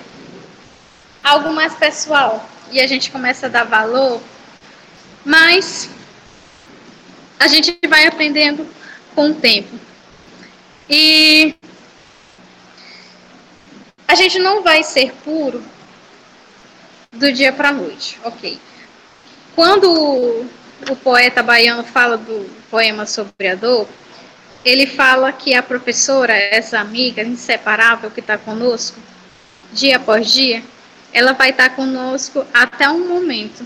[1.21, 4.21] algo mais pessoal, e a gente começa a dar valor,
[5.25, 5.89] mas
[7.37, 8.65] a gente vai aprendendo
[9.13, 9.77] com o tempo.
[10.89, 11.53] E
[14.07, 15.61] a gente não vai ser puro
[17.11, 18.57] do dia para a noite, ok?
[19.53, 20.49] Quando
[20.89, 23.87] o poeta baiano fala do poema sobre a dor,
[24.63, 28.99] ele fala que a professora, essa amiga inseparável que está conosco,
[29.73, 30.63] dia após dia,
[31.13, 33.65] ela vai estar conosco até um momento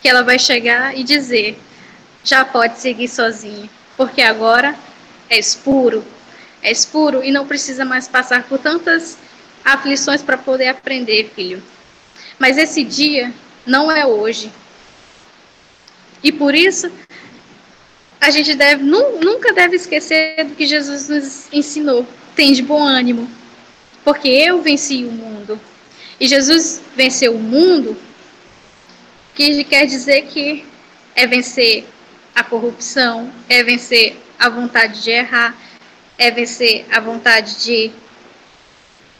[0.00, 1.58] que ela vai chegar e dizer:
[2.24, 4.76] já pode seguir sozinho, porque agora
[5.28, 6.04] és puro,
[6.62, 9.16] és puro e não precisa mais passar por tantas
[9.64, 11.62] aflições para poder aprender, filho.
[12.38, 13.32] Mas esse dia
[13.66, 14.50] não é hoje.
[16.22, 16.90] E por isso,
[18.20, 22.06] a gente deve, nunca deve esquecer do que Jesus nos ensinou.
[22.34, 23.30] Tem de bom ânimo,
[24.04, 25.60] porque eu venci o mundo.
[26.18, 27.96] E Jesus venceu o mundo,
[29.34, 30.64] que quer dizer que
[31.14, 31.86] é vencer
[32.34, 35.54] a corrupção, é vencer a vontade de errar,
[36.18, 37.92] é vencer a vontade de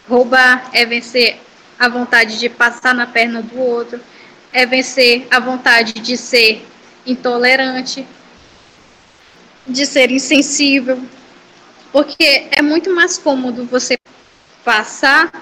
[0.08, 1.38] roubar, é vencer
[1.78, 4.00] a vontade de passar na perna do outro,
[4.52, 6.64] é vencer a vontade de ser
[7.06, 8.06] intolerante,
[9.66, 11.00] de ser insensível,
[11.92, 13.96] porque é muito mais cômodo você
[14.64, 15.32] passar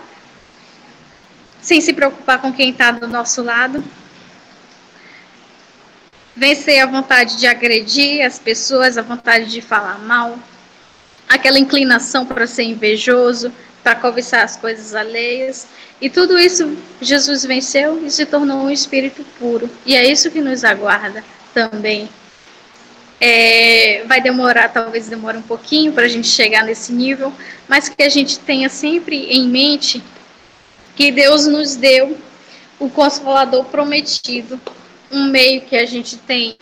[1.61, 3.83] sem se preocupar com quem está do nosso lado,
[6.37, 10.39] vencer a vontade de agredir as pessoas, a vontade de falar mal,
[11.29, 13.53] aquela inclinação para ser invejoso,
[13.83, 15.67] para cobiçar as coisas alheias.
[16.01, 19.71] E tudo isso Jesus venceu e se tornou um espírito puro.
[19.87, 21.25] E é isso que nos aguarda
[21.55, 22.09] também.
[23.21, 27.33] É, vai demorar, talvez demore um pouquinho para a gente chegar nesse nível,
[27.67, 30.03] mas que a gente tenha sempre em mente
[30.95, 32.19] que Deus nos deu
[32.79, 34.61] o Consolador prometido,
[35.11, 36.59] um meio que a gente tem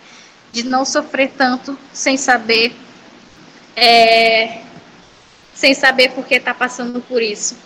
[0.53, 2.76] de não sofrer tanto sem saber
[3.74, 4.61] é,
[5.55, 7.57] sem saber por que está passando por isso.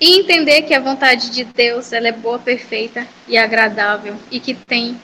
[0.00, 4.54] E entender que a vontade de Deus ela é boa, perfeita e agradável e que
[4.54, 4.98] tem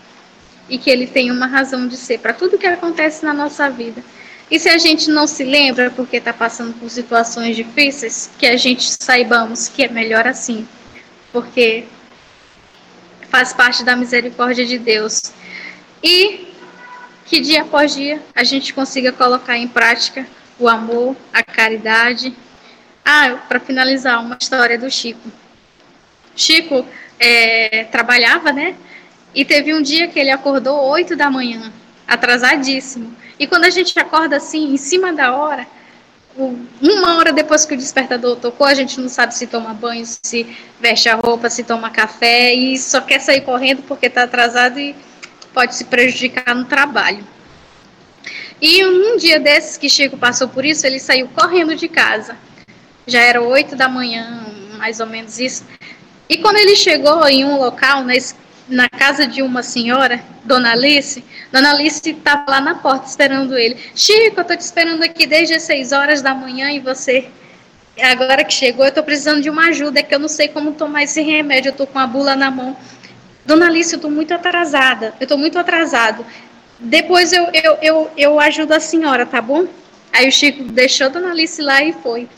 [0.69, 4.03] e que ele tem uma razão de ser para tudo que acontece na nossa vida.
[4.51, 8.57] E se a gente não se lembra porque está passando por situações difíceis, que a
[8.57, 10.67] gente saibamos que é melhor assim,
[11.33, 11.85] porque
[13.29, 15.21] faz parte da misericórdia de Deus.
[16.03, 16.53] E
[17.25, 20.27] que dia após dia a gente consiga colocar em prática
[20.59, 22.33] o amor, a caridade.
[23.05, 25.31] Ah, para finalizar, uma história do Chico.
[26.35, 26.87] Chico
[27.19, 28.77] é, trabalhava, né?
[29.37, 31.71] E teve um dia que ele acordou 8 da manhã,
[32.09, 33.15] atrasadíssimo.
[33.39, 35.67] E quando a gente acorda assim, em cima da hora,
[36.81, 40.47] uma hora depois que o despertador tocou, a gente não sabe se toma banho, se
[40.81, 44.97] veste a roupa, se toma café e só quer sair correndo porque está atrasado e
[45.53, 47.23] pode se prejudicar no trabalho.
[48.61, 52.39] E um dia desses que Chico passou por isso, ele saiu correndo de casa.
[53.07, 54.47] Já era oito da manhã,
[54.79, 55.63] mais ou menos isso.
[56.27, 58.15] E quando ele chegou em um local, na,
[58.69, 63.77] na casa de uma senhora, Dona Alice, Dona Alice estava lá na porta esperando ele.
[63.95, 67.29] Chico, eu estou te esperando aqui desde as seis horas da manhã e você
[68.03, 70.73] agora que chegou, eu estou precisando de uma ajuda, é que eu não sei como
[70.73, 72.77] tomar esse remédio, eu estou com a bula na mão.
[73.45, 76.27] Dona Alice, eu estou muito atrasada, eu estou muito atrasado.
[76.79, 79.67] Depois eu, eu, eu, eu ajudo a senhora, tá bom?
[80.13, 82.29] Aí o Chico deixou a Dona Alice lá e foi.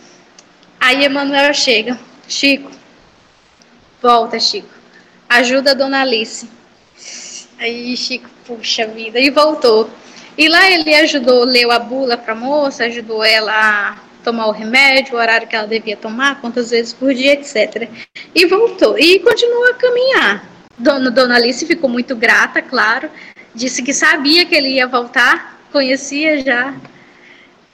[0.79, 1.99] Aí Emanuel chega.
[2.29, 2.71] Chico,
[4.01, 4.78] volta, Chico.
[5.29, 6.49] Ajuda a Dona Alice.
[7.59, 9.91] Aí Chico, puxa vida, e voltou.
[10.37, 14.53] E lá ele ajudou, leu a bula para a moça, ajudou ela a tomar o
[14.53, 17.89] remédio, o horário que ela devia tomar, quantas vezes por dia, etc.
[18.35, 18.99] E voltou.
[18.99, 20.49] E continuou a caminhar.
[20.79, 23.11] Dona, Dona Alice ficou muito grata, claro,
[23.53, 26.75] disse que sabia que ele ia voltar, conhecia já.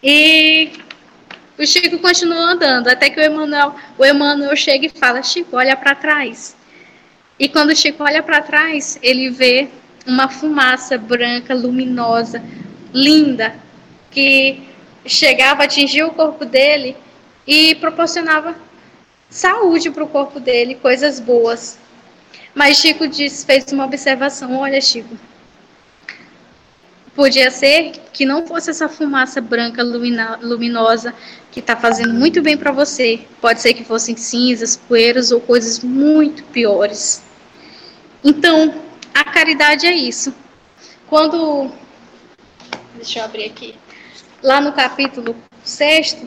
[0.03, 0.73] E
[1.59, 5.77] o Chico continuou andando, até que o Emanuel, o Emanuel chega e fala: Chico, olha
[5.77, 6.57] para trás.
[7.39, 9.69] E quando o Chico olha para trás, ele vê
[10.07, 12.43] uma fumaça branca, luminosa,
[12.93, 13.57] linda,
[14.11, 14.63] que
[15.05, 16.97] chegava a atingir o corpo dele
[17.47, 18.55] e proporcionava
[19.29, 21.79] saúde para o corpo dele, coisas boas.
[22.55, 25.17] Mas Chico disse, fez uma observação: olha, Chico,
[27.15, 31.15] Podia ser que não fosse essa fumaça branca lumina, luminosa
[31.53, 33.21] que está fazendo muito bem para você.
[33.41, 37.23] Pode ser que fossem cinzas, poeiras ou coisas muito piores.
[38.25, 40.35] Então, a caridade é isso.
[41.07, 41.71] Quando.
[42.97, 43.75] Deixa eu abrir aqui.
[44.43, 46.25] Lá no capítulo 6,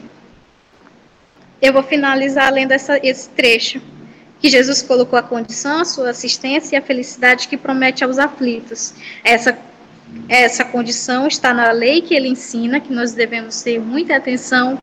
[1.62, 3.82] eu vou finalizar lendo essa, esse trecho.
[4.40, 8.94] Que Jesus colocou a condição, a sua assistência e a felicidade que promete aos aflitos.
[9.24, 9.58] Essa
[10.30, 14.78] essa condição está na lei que ele ensina, que nós devemos ter muita atenção,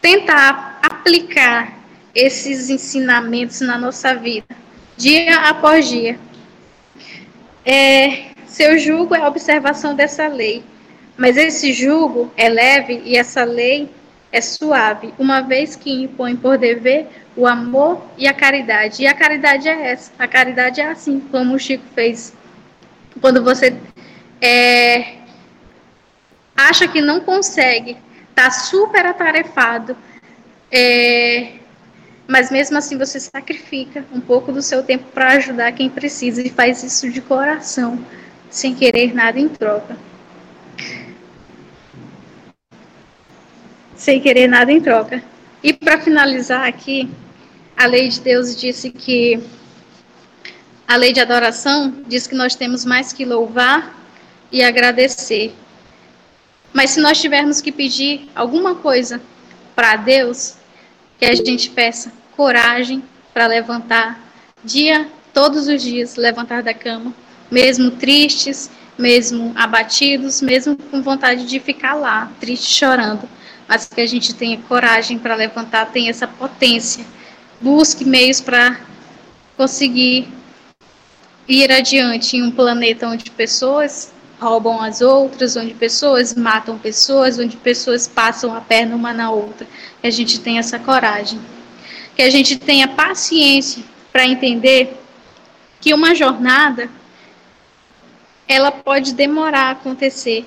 [0.00, 1.78] tentar aplicar
[2.14, 4.46] esses ensinamentos na nossa vida,
[4.96, 6.18] dia após dia.
[7.64, 10.62] É, seu julgo é a observação dessa lei,
[11.16, 13.88] mas esse julgo é leve e essa lei
[14.30, 19.02] é suave, uma vez que impõe por dever o amor e a caridade.
[19.02, 20.12] E a caridade é essa.
[20.18, 22.32] A caridade é assim, como o Chico fez.
[23.20, 23.76] Quando você
[24.40, 25.18] é,
[26.56, 27.96] acha que não consegue,
[28.30, 29.96] está super atarefado,
[30.70, 31.52] é,
[32.26, 36.48] mas mesmo assim você sacrifica um pouco do seu tempo para ajudar quem precisa e
[36.48, 38.04] faz isso de coração,
[38.50, 39.96] sem querer nada em troca.
[43.96, 45.22] Sem querer nada em troca.
[45.62, 47.10] E para finalizar aqui,
[47.76, 49.40] a lei de Deus disse que
[50.86, 53.98] a lei de adoração diz que nós temos mais que louvar
[54.52, 55.54] e agradecer.
[56.72, 59.20] Mas se nós tivermos que pedir alguma coisa
[59.74, 60.56] para Deus,
[61.24, 63.02] que a gente peça coragem
[63.32, 64.20] para levantar
[64.62, 67.14] dia, todos os dias, levantar da cama,
[67.50, 73.28] mesmo tristes, mesmo abatidos, mesmo com vontade de ficar lá, triste, chorando,
[73.66, 77.04] mas que a gente tenha coragem para levantar, tenha essa potência,
[77.60, 78.80] busque meios para
[79.56, 80.28] conseguir
[81.48, 84.12] ir adiante em um planeta onde pessoas
[84.44, 89.66] roubam as outras, onde pessoas matam pessoas, onde pessoas passam a perna uma na outra.
[90.02, 91.40] Que a gente tenha essa coragem.
[92.14, 93.82] Que a gente tenha paciência
[94.12, 95.00] para entender
[95.80, 96.90] que uma jornada
[98.46, 100.44] ela pode demorar a acontecer.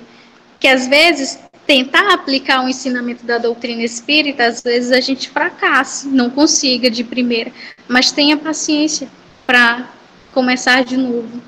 [0.60, 6.08] Que às vezes tentar aplicar o ensinamento da doutrina espírita, às vezes a gente fracassa,
[6.08, 7.52] não consiga de primeira,
[7.86, 9.08] mas tenha paciência
[9.46, 9.90] para
[10.32, 11.42] começar de novo.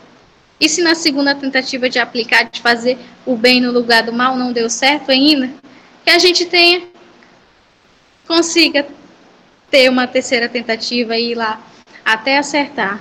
[0.60, 4.36] E se na segunda tentativa de aplicar, de fazer o bem no lugar do mal,
[4.36, 5.50] não deu certo ainda,
[6.04, 6.82] que a gente tenha,
[8.26, 8.86] consiga
[9.70, 11.58] ter uma terceira tentativa e ir lá
[12.04, 13.00] até acertar.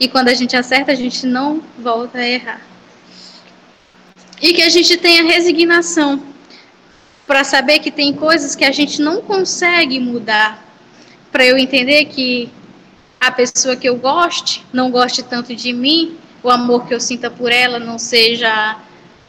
[0.00, 2.60] E quando a gente acerta, a gente não volta a errar.
[4.42, 6.22] E que a gente tenha resignação
[7.26, 10.64] para saber que tem coisas que a gente não consegue mudar.
[11.30, 12.50] Para eu entender que
[13.20, 17.28] a pessoa que eu goste não goste tanto de mim, o amor que eu sinta
[17.28, 18.76] por ela não seja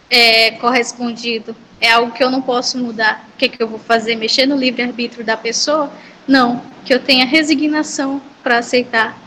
[0.08, 1.56] é, correspondido.
[1.82, 3.28] É algo que eu não posso mudar.
[3.34, 4.16] O que, que eu vou fazer?
[4.16, 5.92] Mexer no livre-arbítrio da pessoa?
[6.28, 6.62] Não.
[6.86, 9.18] Que eu tenha resignação para aceitar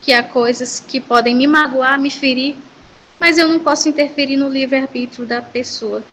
[0.00, 2.54] que há coisas que podem me magoar, me ferir,
[3.18, 6.04] mas eu não posso interferir no livre-arbítrio da pessoa.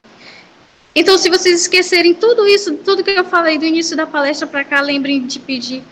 [0.95, 4.63] Então, se vocês esquecerem tudo isso, tudo que eu falei do início da palestra para
[4.63, 5.83] cá, lembrem de pedir.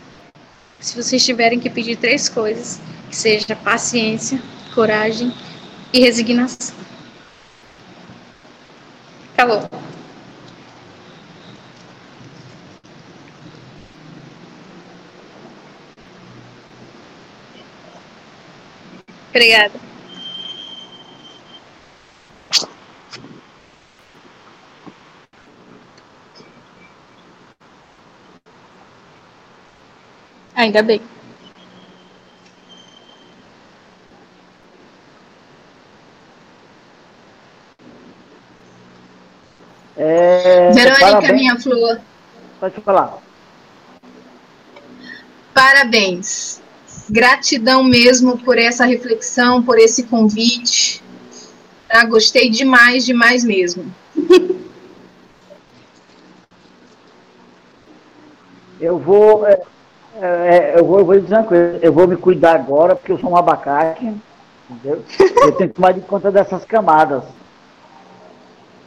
[0.80, 4.41] Se vocês tiverem que pedir três coisas, que seja paciência,
[4.74, 5.34] coragem
[5.93, 6.76] e resignação.
[9.34, 9.69] Acabou.
[19.30, 19.80] Obrigada.
[30.55, 31.01] Ainda bem.
[41.02, 41.41] É, Verônica, parabéns.
[41.41, 42.02] minha flor.
[42.60, 43.18] Pode falar.
[45.54, 46.62] Parabéns.
[47.10, 51.04] Gratidão mesmo por essa reflexão, por esse convite.
[51.88, 52.06] Tá?
[52.06, 53.93] Gostei demais, demais mesmo.
[58.80, 59.62] Eu vou, é,
[60.20, 63.20] é, eu vou, eu vou dizer uma coisa, eu vou me cuidar agora, porque eu
[63.20, 64.12] sou um abacate,
[64.68, 65.06] entendeu?
[65.20, 67.24] Eu tenho que tomar de conta dessas camadas.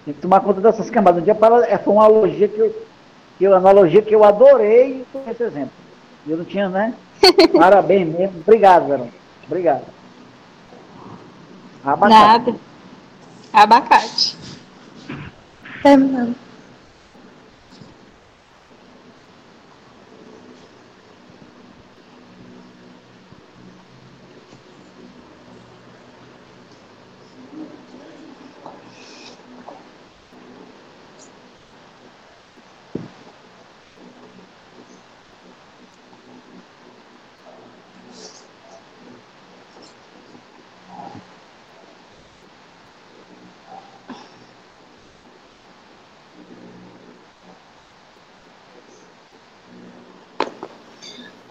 [0.05, 1.23] Tem que tomar conta dessas camadas.
[1.23, 2.85] Um dia para, é, foi uma analogia que eu,
[3.39, 5.73] que eu, analogia que eu adorei com esse exemplo.
[6.27, 6.95] Eu não tinha, né?
[7.57, 8.41] Parabéns mesmo.
[8.41, 9.09] Obrigado, Verão.
[9.47, 9.85] Obrigado.
[11.85, 12.51] Abacate.
[12.51, 12.55] Nada.
[13.53, 14.37] Abacate.
[15.85, 15.97] É,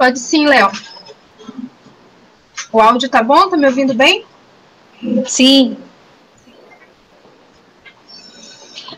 [0.04, 0.70] Pode sim, Léo.
[2.74, 3.50] O áudio tá bom?
[3.50, 4.26] Tá me ouvindo bem?
[5.26, 5.78] Sim.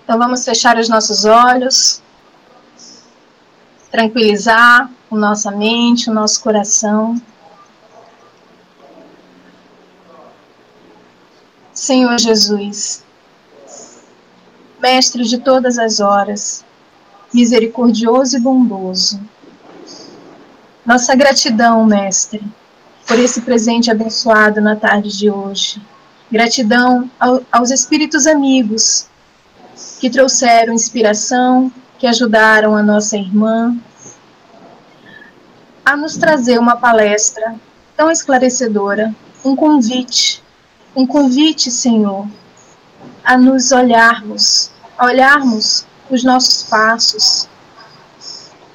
[0.03, 2.01] Então vamos fechar os nossos olhos,
[3.91, 7.21] tranquilizar a nossa mente, o nosso coração.
[11.71, 13.03] Senhor Jesus,
[14.79, 16.65] Mestre de todas as horas,
[17.31, 19.34] misericordioso e bondoso.
[20.85, 22.43] Nossa gratidão, Mestre,
[23.07, 25.81] por esse presente abençoado na tarde de hoje.
[26.31, 29.07] Gratidão ao, aos espíritos amigos
[29.99, 33.75] que trouxeram inspiração, que ajudaram a nossa irmã
[35.83, 37.55] a nos trazer uma palestra
[37.97, 39.11] tão esclarecedora,
[39.43, 40.43] um convite,
[40.95, 42.27] um convite, Senhor,
[43.23, 47.49] a nos olharmos, a olharmos os nossos passos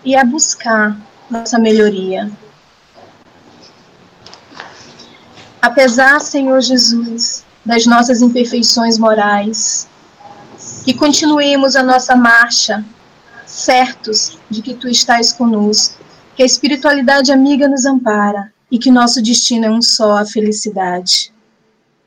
[0.04, 0.96] e a buscar
[1.30, 2.30] nossa melhoria.
[5.62, 9.88] Apesar, Senhor Jesus, das nossas imperfeições morais,
[10.84, 12.84] que continuemos a nossa marcha,
[13.46, 16.02] certos de que Tu estás conosco,
[16.34, 21.32] que a espiritualidade amiga nos ampara e que nosso destino é um só, a felicidade.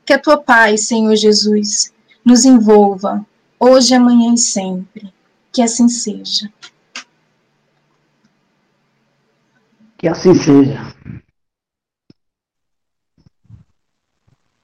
[0.04, 1.92] Que a Tua paz, Senhor Jesus,
[2.24, 3.24] nos envolva,
[3.60, 5.12] hoje, amanhã e sempre.
[5.52, 6.50] Que assim seja.
[10.04, 10.78] Que assim seja.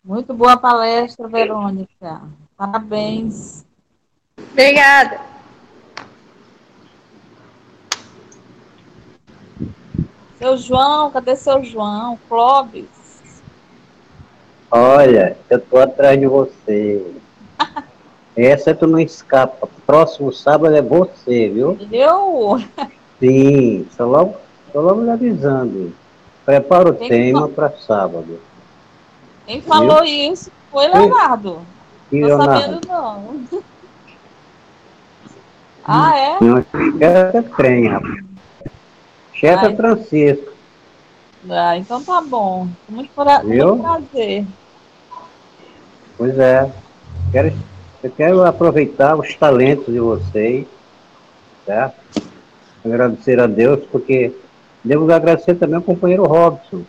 [0.04, 2.20] Muito boa palestra, Verônica.
[2.58, 3.64] Parabéns.
[4.52, 5.18] Obrigada.
[10.36, 12.18] Seu João, cadê seu João?
[12.28, 13.32] Clóvis?
[14.70, 17.14] Olha, eu tô atrás de você.
[18.36, 19.66] Essa tu não escapa.
[19.86, 21.78] Próximo sábado é você, viu?
[21.90, 22.62] Eu?
[23.18, 24.36] Sim, só logo,
[24.72, 25.92] só logo me avisando.
[26.44, 28.40] Prepara o Quem tema para sábado.
[29.46, 30.32] Quem falou viu?
[30.32, 31.60] isso foi Leonardo.
[32.10, 33.40] Não tô sabendo não.
[35.84, 36.38] ah, é?
[36.40, 38.24] Não, é trem, rapaz.
[39.32, 40.52] Chefe é Francisco.
[41.48, 42.68] Ah, então tá bom.
[42.88, 43.42] Muito, pra...
[43.42, 44.46] muito prazer.
[46.18, 46.70] Pois é.
[47.32, 47.52] Quero
[48.02, 50.66] eu quero aproveitar os talentos de vocês,
[51.66, 52.22] certo?
[52.82, 54.32] Agradecer a Deus, porque
[54.84, 56.82] devo agradecer também ao companheiro Robson,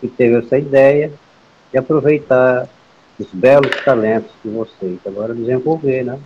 [0.00, 1.12] que teve essa ideia
[1.70, 2.68] de aproveitar
[3.18, 4.98] os belos talentos de vocês.
[5.06, 6.18] Agora desenvolver, né?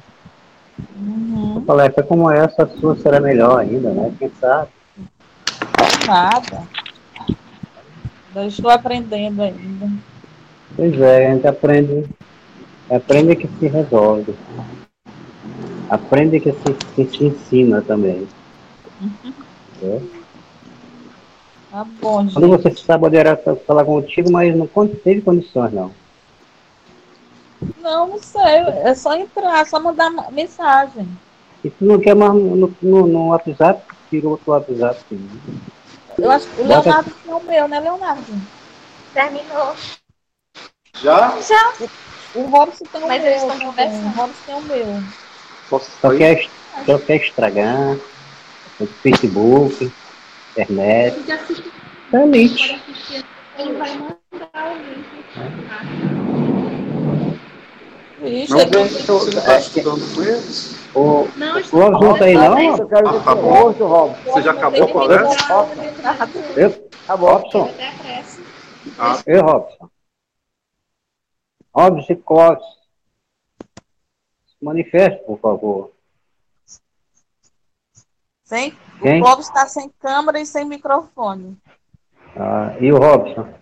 [0.96, 1.52] Uhum.
[1.52, 4.12] Uma palestra como essa, a sua será melhor ainda, né?
[4.18, 4.70] Quem sabe?
[6.06, 6.62] Nada.
[8.34, 9.90] Eu estou aprendendo ainda.
[10.74, 12.08] Pois é, a gente aprende
[12.92, 14.34] Aprende que se resolve.
[15.88, 18.28] Aprende que se, que se ensina também.
[19.00, 19.32] Uhum.
[19.82, 20.21] É.
[21.72, 22.34] Tá bom, gente.
[22.34, 23.34] Quando você sabe era
[23.66, 24.68] falar contigo, mas não
[25.02, 25.90] teve condições, não.
[27.80, 28.58] Não, não sei.
[28.84, 31.08] É só entrar, é só mandar mensagem.
[31.64, 33.82] E tu não quer mais no, no, no WhatsApp?
[34.10, 35.00] Tirou o WhatsApp.
[35.08, 35.26] Sim.
[36.18, 37.30] Eu acho que o Leonardo Bota...
[37.30, 38.32] é o meu, né, Leonardo?
[39.14, 39.74] Terminou.
[41.00, 41.40] Já?
[41.40, 41.72] Já.
[42.34, 43.30] O Robson tem o Mas meu.
[43.30, 44.04] Eles estão conversando.
[44.04, 45.02] O Robson tem o meu.
[45.70, 46.48] Só quer,
[46.84, 47.96] só quer estragar.
[48.78, 49.90] O Facebook,
[50.52, 51.16] internet.
[52.12, 52.80] É lixo.
[53.58, 55.12] Ele vai mandar o link.
[58.24, 60.78] Ixi, não, você está estudando com eles?
[60.94, 62.76] O, não, o Robson tá aí, não?
[62.76, 63.72] Eu quero ah, tá bom.
[63.72, 65.36] Você já acabou com a conversa?
[66.56, 66.88] Eu?
[67.04, 67.74] Acabou, Robson.
[68.98, 69.22] Ah.
[69.26, 69.90] Eu, Robson.
[71.74, 72.82] Robson Costa.
[74.62, 75.90] Manifeste, por favor.
[78.44, 79.20] Sem, Quem?
[79.20, 81.56] o Clóvis está sem câmera e sem microfone.
[82.36, 83.52] Ah, e o Robson?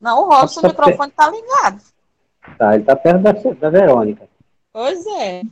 [0.00, 1.82] Não, o Robson, o microfone está ligado.
[2.58, 4.28] Tá, ele está perto da, da Verônica.
[4.72, 5.42] Pois é.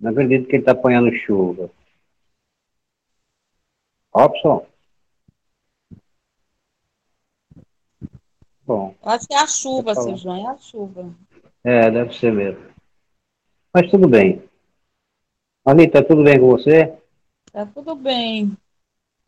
[0.00, 1.70] Não acredito que ele está apanhando chuva.
[4.14, 4.66] Robson?
[8.64, 8.94] Bom.
[9.02, 11.14] Acho que é a chuva, seu João, é a chuva.
[11.64, 12.67] É, deve ser mesmo.
[13.74, 14.42] Mas tudo bem.
[15.64, 16.92] Anitta, tudo bem com você?
[17.52, 18.56] Tá tudo bem.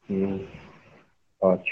[0.08, 0.46] Hum,
[1.40, 1.68] ótimo.